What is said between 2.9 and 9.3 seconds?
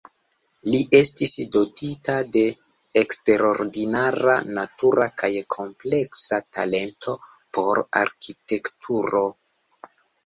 eksterordinara, natura kaj kompleksa talento por arkitekturo.